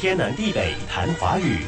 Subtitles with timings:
[0.00, 1.58] 天南地北谈华语。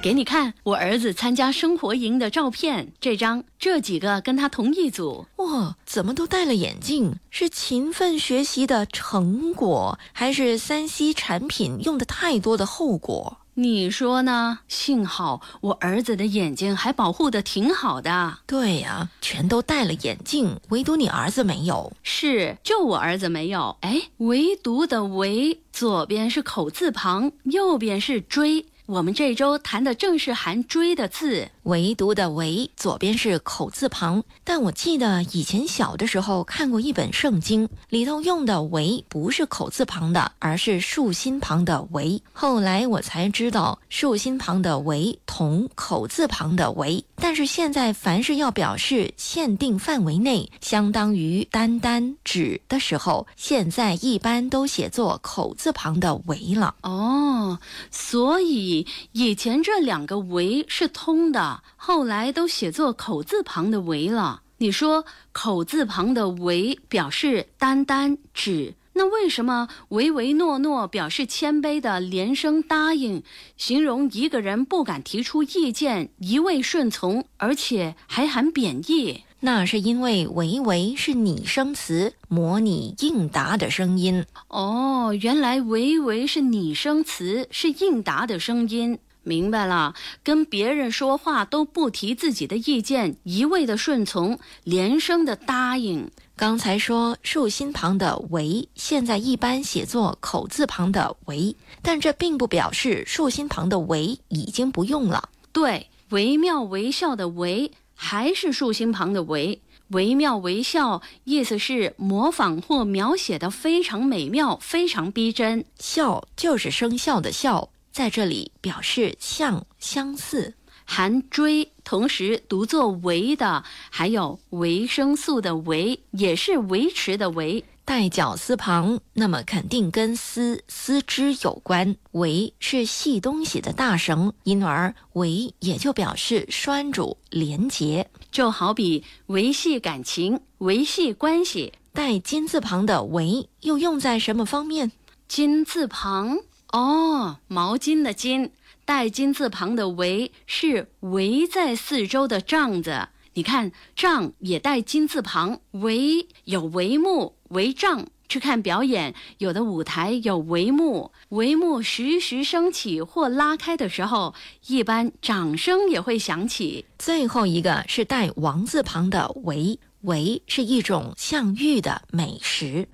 [0.00, 5.26] 给你看我儿子参加生活营的照片，这张这几个跟他同一组。
[5.38, 7.16] 哇，怎么都戴了眼镜？
[7.28, 13.38] 是勤奋学习的成果，还是三 C 产品用的太多的后果？
[13.58, 14.58] 你说呢？
[14.68, 18.40] 幸好我儿子的眼睛还保护的挺好的。
[18.46, 21.90] 对呀，全都戴了眼镜，唯独你儿子没有。
[22.02, 23.74] 是，就我儿子没有。
[23.80, 28.64] 哎，唯独的唯，左边是口字旁，右边是追。
[28.86, 34.22] 我们这周谈的正是含“追”的字，唯独的“唯”左边是口字旁。
[34.44, 42.22] 但我记得以前小的时候看过一本圣经，里头用的“唯”不是口字旁的，而是竖心旁的“唯”。
[42.32, 47.04] 后来我才知道，竖心旁的“唯”同口字旁的“唯”。
[47.18, 56.76] 但是现在，凡是要表示限定范围内，相当于单单指的时候，现在一般都写作口字旁的“唯”了。
[56.82, 57.58] 哦，
[57.90, 64.42] 所以以前这两个“唯”是通的，后来都写作口字旁的“唯”了。
[64.58, 68.74] 你说口字旁的“唯”表示单单指。
[68.94, 73.22] 那为什么唯唯诺诺表示谦卑的连声答应，
[73.58, 79.24] 形容一个人不敢提出意见，一味顺从，而且还含贬义？
[79.40, 84.24] 那是因为唯唯是拟声词，模拟应答的声音。
[84.48, 88.98] 哦，原来唯唯是拟声词，是应答的声音。
[89.26, 96.08] 明白了，跟别人说话都不提自己的意见，一味的顺从，连声的答应。
[96.36, 105.28] 刚才说竖心旁的“为”，现在一般写作口字旁的“为”，但这并不表示竖心旁的“为”已经不用了。
[105.50, 115.64] 对，惟妙惟肖的“惟”还是竖心旁的“惟”，惟妙惟肖意思是模仿或描写的非常美妙，非常逼真。
[115.80, 117.70] 肖就是生肖的肖。
[117.96, 120.52] 在这里表示像相似，
[120.84, 131.96] 含追，同时读作维的，还有维生素的维，也是维持的维，带绞丝旁，那么肯定跟丝丝织有关。
[132.10, 141.72] 维是系东西的大绳，因而维也就表示拴住、连结，就好比维系感情、维系关系。
[141.94, 144.92] 带金字旁的维又用在什么方面？
[145.26, 146.40] 金字旁。
[146.72, 148.50] 哦，毛巾的巾
[148.84, 153.08] 带金字旁的围是围在四周的帐子。
[153.34, 158.06] 你看，帐也带金字旁，围有帷幕、帷帐。
[158.28, 164.34] 去看表演，有的舞台有帷幕，帷幕徐徐升起或拉开的时候，
[164.66, 166.86] 一般掌声也会响起。
[166.98, 172.88] 最后一个是带王字旁的围，围是一种像玉的美食。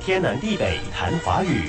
[0.00, 1.68] 天南地北谈华语。